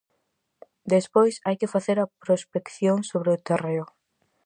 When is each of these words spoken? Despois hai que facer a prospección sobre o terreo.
Despois 0.93 1.35
hai 1.45 1.55
que 1.59 1.71
facer 1.75 1.97
a 2.01 2.11
prospección 2.23 2.97
sobre 3.11 3.29
o 3.35 3.41
terreo. 3.47 3.85